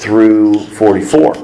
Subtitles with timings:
[0.00, 1.34] through 44.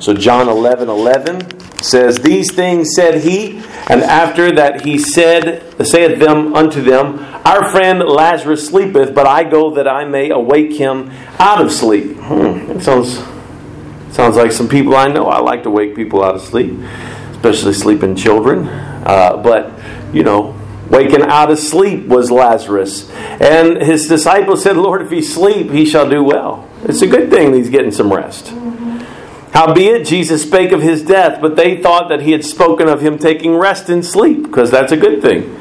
[0.00, 3.58] So John 11 11 says, These things said he,
[3.88, 9.44] and after that he said, saith them unto them, Our friend Lazarus sleepeth, but I
[9.44, 12.16] go that I may awake him out of sleep.
[12.16, 13.18] Hmm, that sounds,
[14.14, 15.26] sounds like some people I know.
[15.26, 16.72] I like to wake people out of sleep,
[17.32, 18.66] especially sleeping children.
[18.66, 19.72] Uh, but,
[20.14, 20.58] you know,
[20.90, 23.10] waking out of sleep was Lazarus.
[23.10, 26.65] And his disciples said, Lord, if he sleep, he shall do well.
[26.84, 28.52] It's a good thing he's getting some rest.
[29.52, 33.18] Howbeit, Jesus spake of his death, but they thought that he had spoken of him
[33.18, 35.58] taking rest and sleep, because that's a good thing.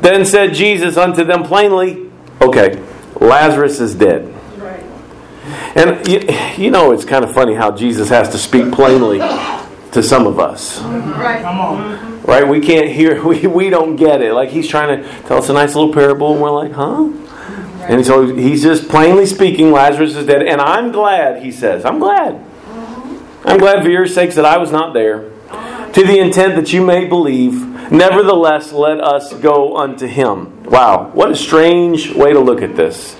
[0.00, 2.10] Then said Jesus unto them plainly,
[2.40, 2.80] Okay,
[3.20, 4.32] Lazarus is dead.
[4.58, 4.84] Right.
[5.74, 10.02] And you, you know, it's kind of funny how Jesus has to speak plainly to
[10.02, 10.80] some of us.
[10.82, 11.42] Right.
[11.42, 12.22] Come on.
[12.22, 12.46] Right?
[12.46, 14.32] We can't hear, we, we don't get it.
[14.34, 17.10] Like he's trying to tell us a nice little parable, and we're like, huh?
[17.88, 20.42] And so he's just plainly speaking, Lazarus is dead.
[20.42, 21.84] And I'm glad, he says.
[21.84, 22.34] I'm glad.
[22.34, 23.58] I'm mm-hmm.
[23.58, 25.30] glad for your sakes that I was not there,
[25.92, 27.66] to the intent that you may believe.
[27.90, 30.64] Nevertheless, let us go unto him.
[30.64, 33.16] Wow, what a strange way to look at this.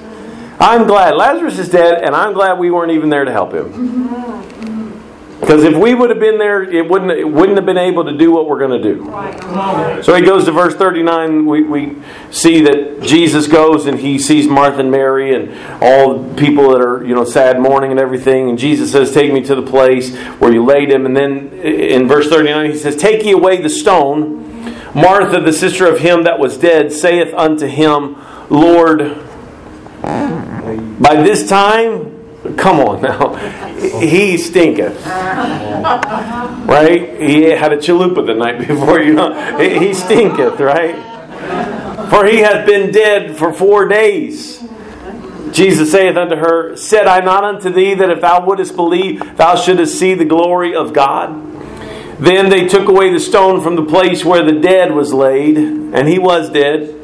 [0.61, 3.73] I'm glad Lazarus is dead, and I'm glad we weren't even there to help him.
[3.73, 4.48] Mm-hmm.
[5.49, 8.15] Because if we would have been there, it wouldn't, it wouldn't have been able to
[8.15, 10.03] do what we're going to do.
[10.03, 11.47] So he goes to verse 39.
[11.47, 11.97] We, we
[12.31, 16.83] see that Jesus goes and he sees Martha and Mary and all the people that
[16.83, 18.51] are, you know, sad mourning and everything.
[18.51, 21.07] And Jesus says, Take me to the place where you laid him.
[21.07, 24.45] And then in verse 39, he says, Take ye away the stone.
[24.95, 28.19] Martha, the sister of him that was dead, saith unto him,
[28.51, 28.99] Lord,
[30.03, 32.18] by this time
[32.57, 33.35] Come on now.
[34.01, 35.05] He stinketh.
[36.67, 37.21] Right?
[37.21, 39.59] He had a chalupa the night before, you know.
[39.59, 40.97] He stinketh, right?
[42.11, 44.65] For he hath been dead for four days.
[45.53, 49.57] Jesus saith unto her, Said I not unto thee that if thou wouldest believe, thou
[49.57, 51.45] shouldest see the glory of God?
[52.19, 56.09] Then they took away the stone from the place where the dead was laid, and
[56.09, 56.95] he was dead.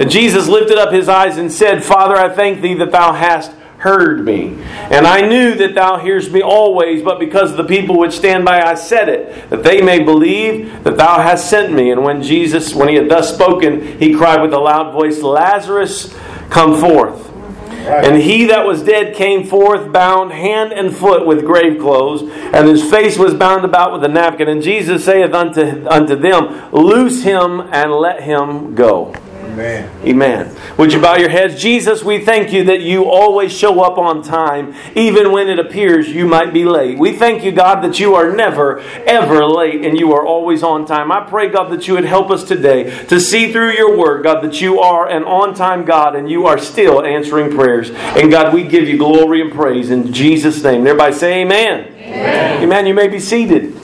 [0.00, 3.52] And Jesus lifted up his eyes and said, Father, I thank thee that thou hast
[3.80, 4.58] heard me.
[4.90, 8.44] And I knew that thou hearest me always, but because of the people which stand
[8.44, 11.90] by, I said it, that they may believe that thou hast sent me.
[11.90, 16.14] And when Jesus, when he had thus spoken, he cried with a loud voice, Lazarus,
[16.50, 17.28] come forth.
[17.70, 22.68] And he that was dead came forth, bound hand and foot with grave clothes, and
[22.68, 24.48] his face was bound about with a napkin.
[24.48, 29.14] And Jesus saith unto, unto them, Loose him and let him go.
[29.60, 29.90] Amen.
[30.06, 30.56] Amen.
[30.78, 31.60] Would you bow your heads?
[31.60, 36.08] Jesus, we thank you that you always show up on time, even when it appears
[36.08, 36.98] you might be late.
[36.98, 40.86] We thank you, God, that you are never, ever late and you are always on
[40.86, 41.12] time.
[41.12, 44.42] I pray, God, that you would help us today to see through your word, God,
[44.42, 47.90] that you are an on time God and you are still answering prayers.
[47.90, 50.86] And God, we give you glory and praise in Jesus' name.
[50.86, 51.92] Everybody say amen.
[51.92, 52.62] Amen.
[52.62, 52.86] amen.
[52.86, 53.74] You may be seated.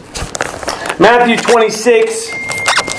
[0.98, 2.30] Matthew 26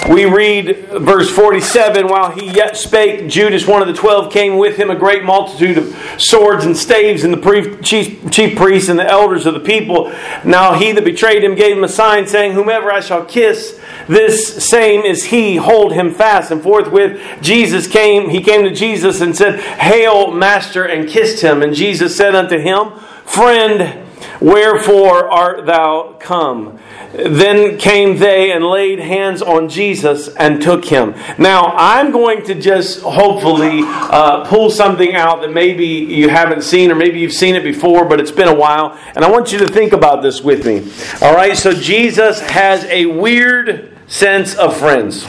[0.08, 4.78] we read verse 47 while he yet spake, Judas, one of the twelve, came with
[4.78, 9.46] him a great multitude of swords and staves, and the chief, priests and the elders
[9.46, 10.10] of the people.
[10.46, 14.66] Now he that betrayed him gave him a sign, saying, Whomever I shall kiss, this
[14.66, 16.52] same is he, hold him fast.
[16.52, 21.62] And forthwith Jesus came, he came to Jesus and said, Hail, Master, and kissed him.
[21.62, 22.92] And Jesus said unto him,
[23.26, 24.07] Friend,
[24.40, 26.80] wherefore art thou come?
[27.14, 31.16] Then came they and laid hands on Jesus and took him.
[31.38, 36.92] Now, I'm going to just hopefully uh, pull something out that maybe you haven't seen
[36.92, 38.98] or maybe you've seen it before, but it's been a while.
[39.16, 40.92] And I want you to think about this with me.
[41.26, 45.26] All right, so Jesus has a weird sense of friends.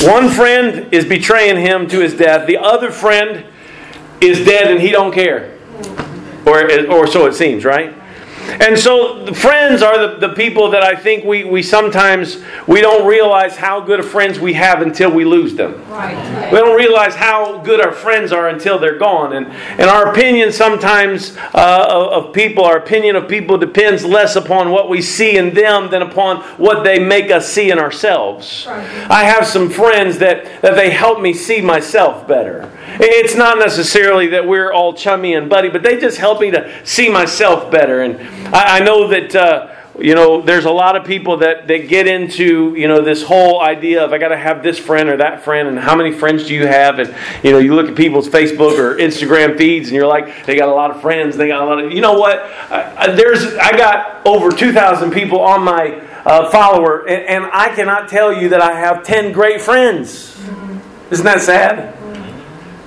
[0.00, 2.46] One friend is betraying him to his death.
[2.46, 3.46] The other friend
[4.20, 5.55] is dead and he don't care.
[6.46, 7.94] Or, or so it seems, right?
[8.60, 13.06] And so friends are the, the people that I think we, we sometimes we don't
[13.06, 15.84] realize how good of friends we have until we lose them.
[15.88, 16.52] Right.
[16.52, 19.34] We don't realize how good our friends are until they're gone.
[19.34, 24.70] And, and our opinion sometimes uh, of people, our opinion of people depends less upon
[24.70, 28.64] what we see in them than upon what they make us see in ourselves.
[28.68, 29.10] Right.
[29.10, 32.70] I have some friends that, that they help me see myself better.
[32.98, 36.86] It's not necessarily that we're all chummy and buddy, but they just help me to
[36.86, 38.02] see myself better.
[38.02, 38.20] And
[38.54, 39.34] I, I know that.
[39.34, 43.22] Uh, you know, there's a lot of people that, that get into, you know, this
[43.22, 46.12] whole idea of I got to have this friend or that friend and how many
[46.12, 46.98] friends do you have?
[46.98, 50.56] And, you know, you look at people's Facebook or Instagram feeds and you're like, they
[50.56, 51.36] got a lot of friends.
[51.36, 52.40] They got a lot of, you know what?
[52.70, 55.94] I, there's, I got over 2,000 people on my
[56.24, 60.36] uh, follower and, and I cannot tell you that I have 10 great friends.
[61.10, 61.95] Isn't that sad?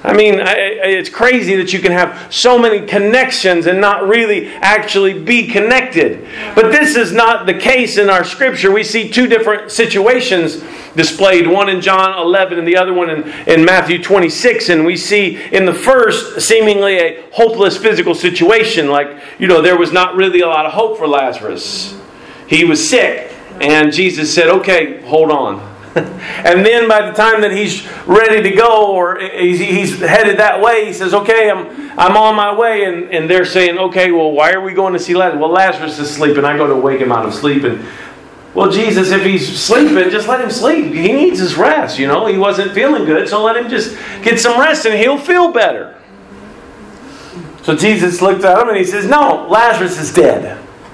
[0.01, 5.21] I mean, it's crazy that you can have so many connections and not really actually
[5.21, 6.25] be connected.
[6.55, 8.71] But this is not the case in our scripture.
[8.71, 10.63] We see two different situations
[10.95, 14.69] displayed one in John 11 and the other one in, in Matthew 26.
[14.69, 18.87] And we see in the first, seemingly a hopeless physical situation.
[18.87, 21.99] Like, you know, there was not really a lot of hope for Lazarus.
[22.47, 23.31] He was sick,
[23.61, 25.68] and Jesus said, Okay, hold on.
[25.95, 30.85] and then by the time that he's ready to go or he's, headed that way,
[30.85, 32.83] he says, Okay, I'm, I'm on my way.
[32.83, 35.41] And, and they're saying, Okay, well, why are we going to see Lazarus?
[35.41, 36.45] Well, Lazarus is sleeping.
[36.45, 37.63] I go to wake him out of sleep.
[37.63, 37.83] And,
[38.53, 40.93] well, Jesus, if he's sleeping, just let him sleep.
[40.93, 41.97] He needs his rest.
[41.97, 45.17] You know, he wasn't feeling good, so let him just get some rest and he'll
[45.17, 45.99] feel better.
[47.63, 50.63] So Jesus looked at him and he says, No, Lazarus is dead.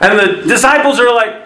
[0.00, 1.43] and the disciples are like,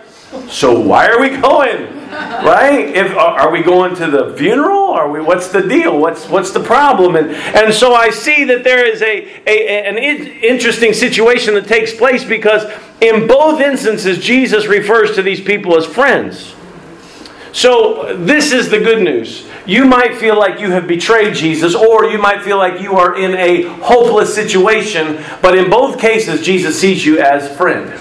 [0.48, 1.94] so why are we going?
[2.10, 2.88] Right?
[2.94, 4.90] If are we going to the funeral?
[4.90, 5.20] Are we?
[5.20, 5.98] What's the deal?
[5.98, 7.16] What's what's the problem?
[7.16, 11.94] And and so I see that there is a, a an interesting situation that takes
[11.94, 12.70] place because
[13.00, 16.54] in both instances Jesus refers to these people as friends.
[17.52, 19.46] So this is the good news.
[19.66, 23.18] You might feel like you have betrayed Jesus, or you might feel like you are
[23.18, 27.92] in a hopeless situation, but in both cases, Jesus sees you as friend.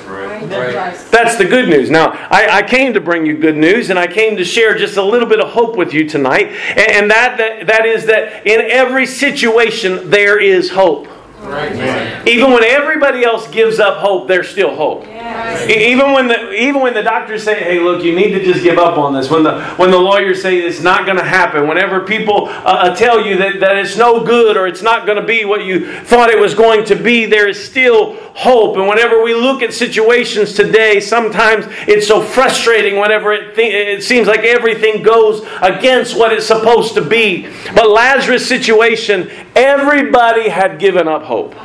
[1.12, 1.90] That's the good news.
[1.90, 4.98] Now, I, I, came to bring you good news, and I came to share just
[4.98, 6.48] a little bit of hope with you tonight.
[6.48, 11.08] And, and that, that, that is that in every situation, there is hope.
[11.40, 12.28] Right.
[12.28, 15.06] Even when everybody else gives up hope, there's still hope.
[15.06, 15.70] Yes.
[15.70, 18.80] Even when the even when the doctors say, "Hey, look, you need to just give
[18.80, 22.00] up on this," when the when the lawyers say it's not going to happen, whenever
[22.00, 25.26] people uh, uh, tell you that, that it's no good or it's not going to
[25.26, 28.76] be what you thought it was going to be, there is still hope.
[28.78, 33.00] And whenever we look at situations today, sometimes it's so frustrating.
[33.00, 37.90] Whenever it th- it seems like everything goes against what it's supposed to be, but
[37.90, 41.56] Lazarus' situation, everybody had given up hope.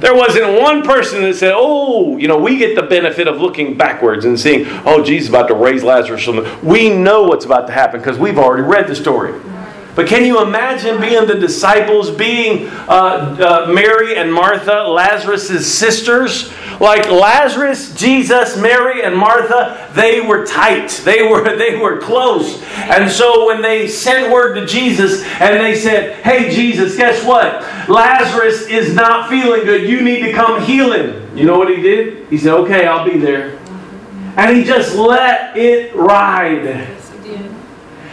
[0.00, 3.76] There wasn't one person that said, Oh, you know, we get the benefit of looking
[3.76, 6.58] backwards and seeing, oh, Jesus is about to raise Lazarus from the.
[6.62, 9.38] We know what's about to happen because we've already read the story.
[9.94, 16.50] But can you imagine being the disciples, being uh, uh, Mary and Martha, Lazarus' sisters?
[16.80, 20.88] Like Lazarus, Jesus, Mary, and Martha, they were tight.
[21.04, 22.62] They were, they were close.
[22.74, 27.62] And so when they sent word to Jesus and they said, Hey, Jesus, guess what?
[27.88, 29.88] Lazarus is not feeling good.
[29.88, 31.36] You need to come heal him.
[31.36, 32.28] You know what he did?
[32.28, 33.58] He said, Okay, I'll be there.
[34.36, 36.88] And he just let it ride.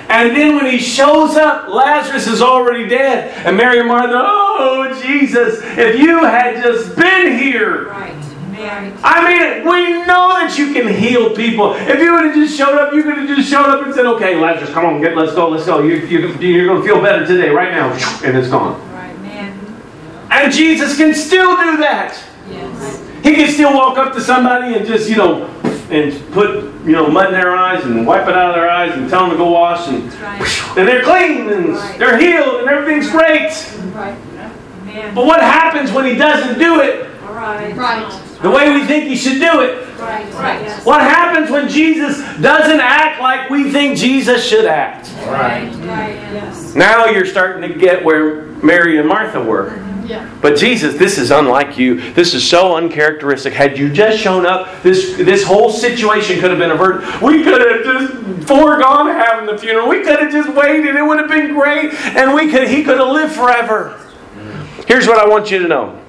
[0.09, 3.45] And then when he shows up, Lazarus is already dead.
[3.45, 7.89] And Mary and Martha, oh, Jesus, if you had just been here.
[7.89, 8.15] Right.
[8.61, 11.75] I mean, we know that you can heal people.
[11.75, 14.05] If you would have just showed up, you could have just showed up and said,
[14.05, 15.81] okay, Lazarus, come on, get, let's go, let's go.
[15.81, 17.93] You, you, you're going to feel better today, right now.
[18.25, 18.77] And it's gone.
[18.91, 19.57] Right, man.
[20.29, 22.21] And Jesus can still do that.
[22.49, 23.05] Yes.
[23.23, 25.47] He can still walk up to somebody and just, you know,
[25.91, 28.95] and put you know mud in their eyes and wipe it out of their eyes
[28.95, 30.67] and tell them to go wash and right.
[30.77, 31.99] and they're clean and right.
[31.99, 33.51] they're healed and everything's great.
[33.93, 34.17] Right.
[35.15, 37.09] But what happens when he doesn't do it?
[37.21, 37.75] Right.
[38.41, 39.87] The way we think he should do it.
[39.99, 40.33] Right.
[40.33, 40.85] Right.
[40.85, 45.11] What happens when Jesus doesn't act like we think Jesus should act?
[45.27, 45.69] Right.
[45.75, 46.15] right.
[46.33, 46.75] Yes.
[46.75, 49.69] Now you're starting to get where Mary and Martha were.
[50.41, 52.11] But Jesus, this is unlike you.
[52.13, 53.53] This is so uncharacteristic.
[53.53, 57.21] Had you just shown up, this this whole situation could have been averted.
[57.21, 59.87] We could have just foregone having the funeral.
[59.87, 60.95] We could have just waited.
[60.95, 63.99] It would have been great, and we could he could have lived forever.
[64.87, 66.01] Here's what I want you to know.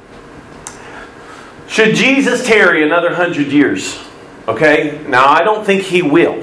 [1.69, 4.03] Should Jesus tarry another hundred years?
[4.49, 5.05] Okay?
[5.07, 6.43] Now I don't think he will.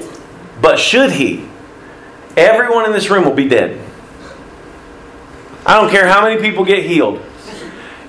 [0.62, 1.46] But should he?
[2.36, 3.80] Everyone in this room will be dead.
[5.66, 7.22] I don't care how many people get healed.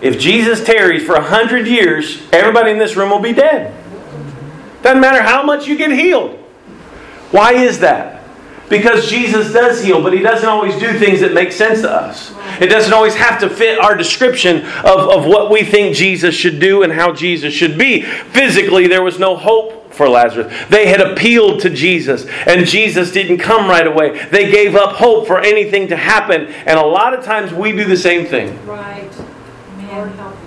[0.02, 3.76] If Jesus tarries for a hundred years, everybody in this room will be dead.
[4.82, 6.38] Doesn't matter how much you get healed.
[7.32, 8.24] Why is that?
[8.70, 12.34] Because Jesus does heal, but He doesn't always do things that make sense to us.
[12.62, 16.60] It doesn't always have to fit our description of, of what we think Jesus should
[16.60, 18.04] do and how Jesus should be.
[18.04, 20.54] Physically, there was no hope for Lazarus.
[20.70, 24.24] They had appealed to Jesus, and Jesus didn't come right away.
[24.28, 27.86] They gave up hope for anything to happen, and a lot of times we do
[27.86, 28.66] the same thing.
[28.68, 29.10] Right.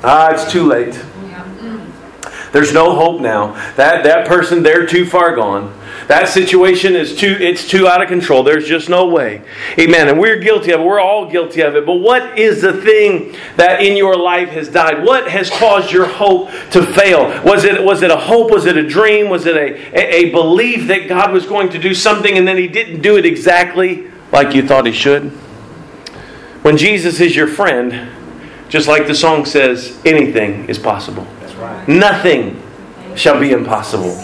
[0.04, 1.00] Ah, it's too late.
[2.52, 3.52] There's no hope now.
[3.76, 5.73] That that person, they're too far gone.
[6.09, 8.42] That situation is too it's too out of control.
[8.42, 9.42] There's just no way.
[9.78, 10.09] Amen.
[10.09, 10.85] And we're guilty of it.
[10.85, 11.87] We're all guilty of it.
[11.87, 15.02] But what is the thing that in your life has died?
[15.02, 17.42] What has caused your hope to fail?
[17.42, 18.50] Was it was it a hope?
[18.50, 19.30] Was it a dream?
[19.30, 22.59] Was it a, a, a belief that God was going to do something and then
[22.59, 25.30] he didn't do it exactly like you thought he should?
[26.62, 28.11] When Jesus is your friend,
[28.73, 31.25] just like the song says, anything is possible.
[31.59, 31.87] Right.
[31.87, 32.59] Nothing
[33.14, 34.17] shall be impossible.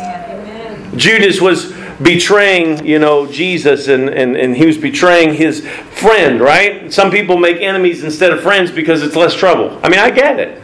[0.97, 6.91] Judas was betraying, you know, Jesus and, and, and he was betraying his friend, right?
[6.91, 9.79] Some people make enemies instead of friends because it's less trouble.
[9.83, 10.63] I mean, I get it.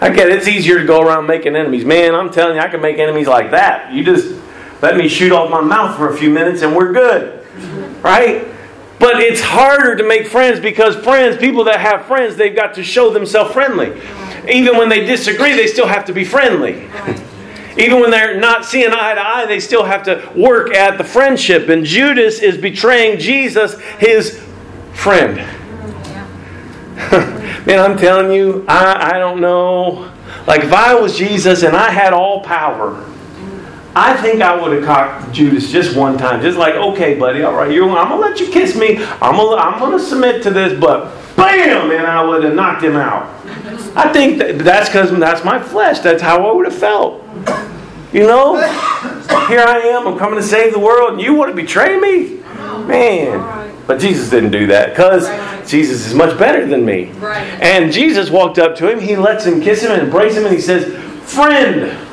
[0.00, 0.36] I get it.
[0.38, 1.84] It's easier to go around making enemies.
[1.84, 3.92] Man, I'm telling you, I can make enemies like that.
[3.92, 4.40] You just
[4.80, 7.44] let me shoot off my mouth for a few minutes and we're good.
[8.02, 8.48] Right?
[8.98, 12.82] But it's harder to make friends because friends, people that have friends, they've got to
[12.82, 14.00] show themselves friendly.
[14.50, 16.88] Even when they disagree, they still have to be friendly.
[17.78, 21.04] Even when they're not seeing eye to eye, they still have to work at the
[21.04, 21.68] friendship.
[21.68, 24.42] And Judas is betraying Jesus, his
[24.94, 25.36] friend.
[27.66, 30.12] Man, I'm telling you, I, I don't know.
[30.48, 33.04] Like if I was Jesus and I had all power,
[33.98, 37.52] I think I would have cocked Judas just one time, just like, okay, buddy, all
[37.52, 38.98] right, I'm gonna let you kiss me.
[39.04, 42.94] I'm gonna, I'm gonna submit to this, but bam, and I would have knocked him
[42.94, 43.24] out.
[43.96, 45.98] I think that that's because that's my flesh.
[45.98, 47.24] That's how I would have felt.
[48.12, 48.54] You know,
[49.48, 50.06] here I am.
[50.06, 52.36] I'm coming to save the world, and you want to betray me,
[52.86, 53.74] man.
[53.88, 55.28] But Jesus didn't do that because
[55.68, 57.10] Jesus is much better than me.
[57.60, 59.00] And Jesus walked up to him.
[59.00, 60.84] He lets him kiss him and embrace him, and he says,
[61.24, 62.07] "Friend."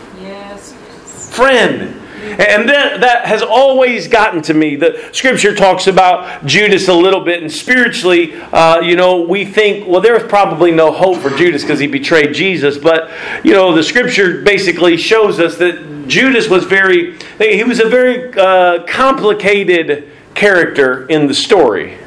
[1.36, 2.02] Friend.
[2.26, 4.76] And that, that has always gotten to me.
[4.76, 9.88] The scripture talks about Judas a little bit, and spiritually, uh, you know, we think,
[9.88, 12.78] well, there's probably no hope for Judas because he betrayed Jesus.
[12.78, 13.12] But,
[13.44, 18.34] you know, the scripture basically shows us that Judas was very, he was a very
[18.34, 21.98] uh, complicated character in the story.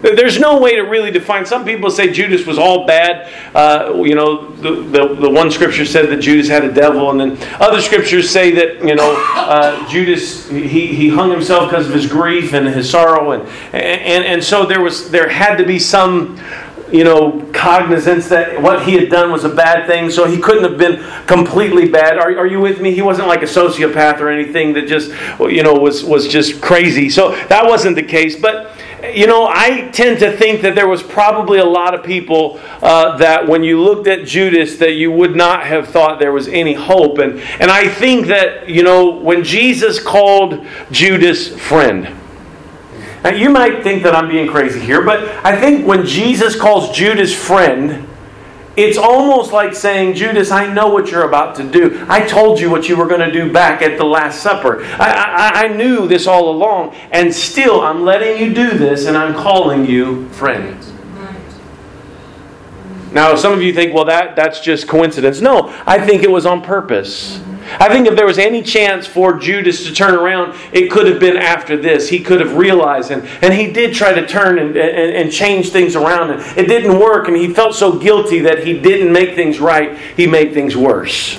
[0.00, 1.44] There's no way to really define.
[1.44, 3.32] Some people say Judas was all bad.
[3.54, 7.20] Uh, you know, the, the, the, one scripture said that Judas had a devil, and
[7.20, 11.94] then other scriptures say that you know uh, Judas he, he hung himself because of
[11.94, 15.80] his grief and his sorrow, and, and and so there was there had to be
[15.80, 16.38] some
[16.92, 20.62] you know cognizance that what he had done was a bad thing, so he couldn't
[20.62, 22.18] have been completely bad.
[22.18, 22.92] Are, are you with me?
[22.92, 27.10] He wasn't like a sociopath or anything that just you know was was just crazy.
[27.10, 31.02] So that wasn't the case, but you know, I tend to think that there was
[31.02, 35.36] probably a lot of people uh, that when you looked at Judas, that you would
[35.36, 37.18] not have thought there was any hope.
[37.18, 42.14] And, and I think that, you know, when Jesus called Judas friend,
[43.22, 46.96] now you might think that I'm being crazy here, but I think when Jesus calls
[46.96, 48.08] Judas friend,
[48.78, 52.06] it's almost like saying, Judas, I know what you're about to do.
[52.08, 54.84] I told you what you were going to do back at the Last Supper.
[54.84, 59.16] I, I, I, knew this all along, and still I'm letting you do this, and
[59.16, 60.78] I'm calling you friend.
[63.10, 65.40] Now, some of you think, well, that, that's just coincidence.
[65.40, 67.42] No, I think it was on purpose.
[67.80, 71.20] I think if there was any chance for Judas to turn around, it could have
[71.20, 72.08] been after this.
[72.08, 75.70] He could have realized, and, and he did try to turn and, and, and change
[75.70, 79.34] things around, and it didn't work, and he felt so guilty that he didn't make
[79.34, 81.38] things right, he made things worse.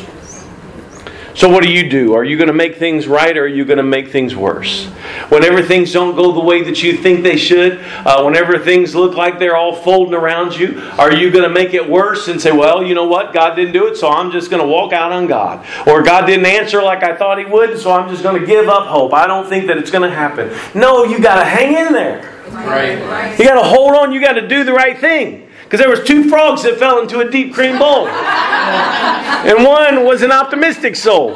[1.35, 2.13] So, what do you do?
[2.13, 4.87] Are you going to make things right or are you going to make things worse?
[5.29, 9.15] Whenever things don't go the way that you think they should, uh, whenever things look
[9.15, 12.51] like they're all folding around you, are you going to make it worse and say,
[12.51, 13.33] well, you know what?
[13.33, 15.65] God didn't do it, so I'm just going to walk out on God?
[15.87, 18.67] Or God didn't answer like I thought He would, so I'm just going to give
[18.67, 19.13] up hope.
[19.13, 20.51] I don't think that it's going to happen.
[20.73, 22.35] No, you got to hang in there.
[22.49, 23.37] Right.
[23.37, 24.11] You got to hold on.
[24.11, 25.48] You got to do the right thing.
[25.69, 28.07] Because there was two frogs that fell into a deep cream bowl.
[28.07, 31.35] and one was an optimistic soul.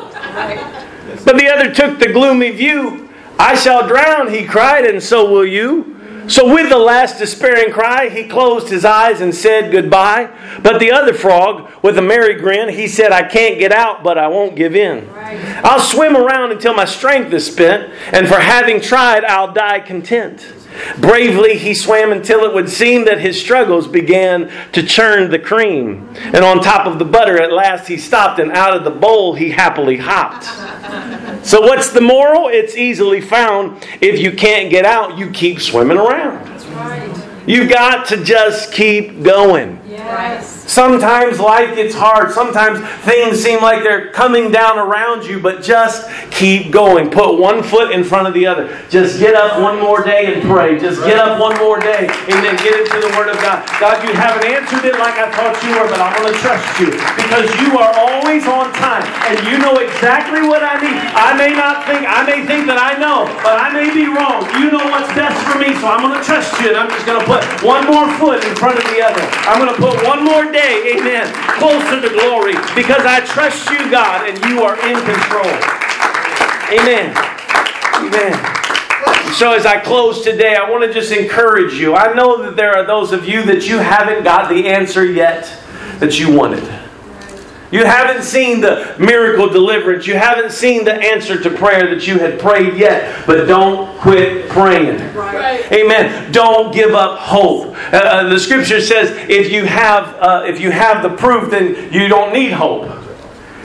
[1.24, 3.10] But the other took the gloomy view.
[3.38, 6.26] I shall drown, he cried, and so will you.
[6.28, 10.32] So, with the last despairing cry, he closed his eyes and said goodbye.
[10.64, 14.18] But the other frog, with a merry grin, he said, I can't get out, but
[14.18, 15.08] I won't give in.
[15.64, 20.42] I'll swim around until my strength is spent, and for having tried, I'll die content.
[20.98, 26.14] Bravely he swam until it would seem that his struggles began to churn the cream.
[26.16, 29.34] And on top of the butter, at last he stopped, and out of the bowl
[29.34, 30.46] he happily hopped.
[31.46, 32.48] So, what's the moral?
[32.48, 33.86] It's easily found.
[34.02, 36.50] If you can't get out, you keep swimming around.
[37.46, 39.82] You've got to just keep going.
[39.86, 40.63] Yes.
[40.66, 42.32] Sometimes life gets hard.
[42.32, 47.12] Sometimes things seem like they're coming down around you, but just keep going.
[47.12, 48.72] Put one foot in front of the other.
[48.90, 50.80] Just get up one more day and pray.
[50.80, 53.68] Just get up one more day and then get into the Word of God.
[53.80, 56.64] God, you haven't answered it like I thought you were, but I'm going to trust
[56.80, 60.96] you because you are always on time and you know exactly what I need.
[61.12, 64.48] I may not think, I may think that I know, but I may be wrong.
[64.56, 67.04] You know what's best for me, so I'm going to trust you and I'm just
[67.04, 69.22] going to put one more foot in front of the other.
[69.44, 73.90] I'm going to put one more day, amen, closer to glory because I trust you,
[73.90, 75.52] God, and you are in control.
[76.72, 77.12] Amen.
[77.98, 79.34] Amen.
[79.34, 81.96] so, as I close today, I want to just encourage you.
[81.96, 85.44] I know that there are those of you that you haven't got the answer yet
[86.00, 86.83] that you wanted.
[87.74, 90.06] You haven't seen the miracle deliverance.
[90.06, 93.26] You haven't seen the answer to prayer that you had prayed yet.
[93.26, 95.16] But don't quit praying.
[95.16, 95.72] Right.
[95.72, 96.32] Amen.
[96.32, 97.76] Don't give up hope.
[97.92, 101.92] Uh, uh, the scripture says if you have uh, if you have the proof, then
[101.92, 103.03] you don't need hope.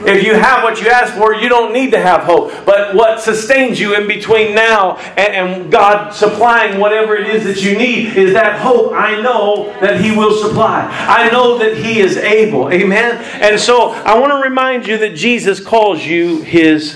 [0.05, 2.51] If you have what you ask for, you don't need to have hope.
[2.65, 7.61] But what sustains you in between now and, and, God supplying whatever it is that
[7.63, 8.93] you need is that hope.
[8.93, 10.87] I know that He will supply.
[11.07, 12.71] I know that He is able.
[12.71, 13.17] Amen.
[13.41, 16.93] And so I want to remind you that Jesus calls you His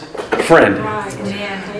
[0.48, 0.80] friend.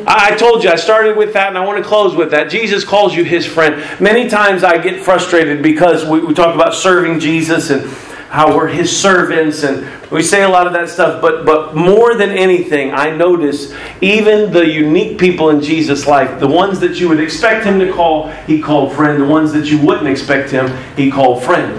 [0.06, 2.50] I told you, I started with that and I want to close with that.
[2.50, 3.82] Jesus calls you his friend.
[4.02, 7.90] Many times I get frustrated because we, we talk about serving Jesus and
[8.34, 12.16] how we're his servants and we say a lot of that stuff but but more
[12.16, 13.72] than anything i notice
[14.02, 17.94] even the unique people in jesus life the ones that you would expect him to
[17.94, 19.22] call he called friend.
[19.22, 21.78] The ones that you wouldn't expect him he called friend.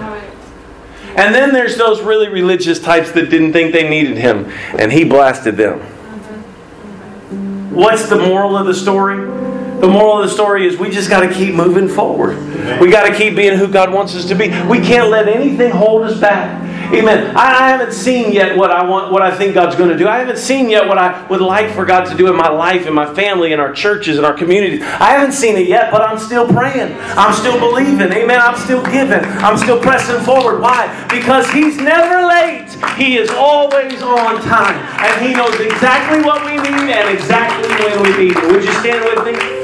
[1.17, 5.05] And then there's those really religious types that didn't think they needed him and he
[5.05, 5.79] blasted them.
[5.79, 7.35] Mm-hmm.
[7.35, 7.75] Mm-hmm.
[7.75, 11.21] What's the moral of the story the moral of the story is we just got
[11.21, 12.37] to keep moving forward.
[12.79, 14.47] We got to keep being who God wants us to be.
[14.67, 16.65] We can't let anything hold us back.
[16.93, 17.35] Amen.
[17.35, 20.07] I, haven't seen yet what I want, what I think God's going to do.
[20.07, 22.85] I haven't seen yet what I would like for God to do in my life,
[22.85, 24.81] in my family, in our churches, in our communities.
[24.83, 26.95] I haven't seen it yet, but I'm still praying.
[27.17, 28.11] I'm still believing.
[28.11, 28.39] Amen.
[28.39, 29.23] I'm still giving.
[29.41, 30.61] I'm still pressing forward.
[30.61, 31.07] Why?
[31.09, 32.69] Because He's never late.
[32.97, 38.03] He is always on time, and He knows exactly what we need and exactly when
[38.03, 38.51] we need it.
[38.51, 39.54] Would you stand with me?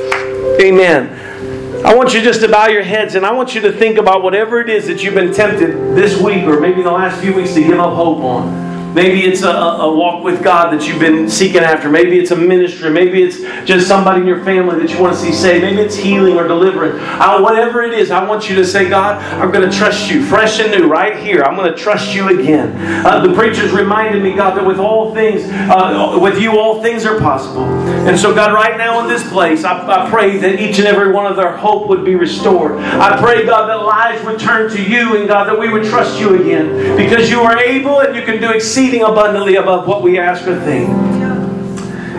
[0.59, 1.85] Amen.
[1.85, 4.21] I want you just to bow your heads and I want you to think about
[4.21, 7.53] whatever it is that you've been tempted this week or maybe the last few weeks
[7.55, 8.70] to give up hope on.
[8.93, 11.89] Maybe it's a, a, walk with God that you've been seeking after.
[11.89, 12.89] Maybe it's a ministry.
[12.89, 15.63] Maybe it's just somebody in your family that you want to see saved.
[15.63, 16.97] Maybe it's healing or deliverance.
[17.01, 20.25] Uh, whatever it is, I want you to say, God, I'm going to trust you,
[20.25, 21.43] fresh and new, right here.
[21.43, 22.75] I'm going to trust you again.
[23.05, 27.05] Uh, the preachers reminded me, God, that with all things, uh, with you, all things
[27.05, 27.63] are possible.
[27.63, 31.13] And so, God, right now in this place, I, I pray that each and every
[31.13, 32.73] one of their hope would be restored.
[32.73, 36.19] I pray, God, that lives would turn to you, and God, that we would trust
[36.19, 40.01] you again because you are able and you can do exceedingly exceeding abundantly above what
[40.01, 40.89] we ask or think.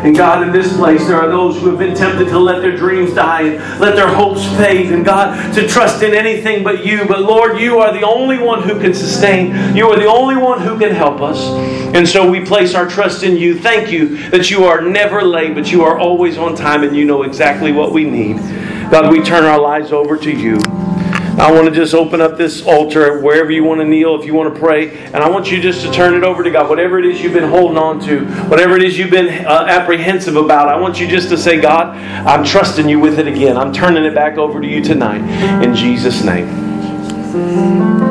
[0.04, 2.76] And God, in this place, there are those who have been tempted to let their
[2.76, 7.04] dreams die and let their hopes fade, and God, to trust in anything but you.
[7.04, 9.76] But Lord, you are the only one who can sustain.
[9.76, 11.40] You are the only one who can help us.
[11.96, 13.58] And so we place our trust in you.
[13.58, 17.04] Thank you that you are never late, but you are always on time and you
[17.04, 18.36] know exactly what we need.
[18.90, 20.60] God, we turn our lives over to you.
[21.42, 24.32] I want to just open up this altar wherever you want to kneel, if you
[24.32, 26.68] want to pray, and I want you just to turn it over to God.
[26.68, 30.36] Whatever it is you've been holding on to, whatever it is you've been uh, apprehensive
[30.36, 31.96] about, I want you just to say, God,
[32.28, 33.56] I'm trusting you with it again.
[33.56, 35.22] I'm turning it back over to you tonight.
[35.64, 38.01] In Jesus' name.